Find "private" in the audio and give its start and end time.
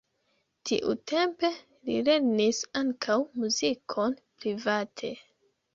4.43-5.17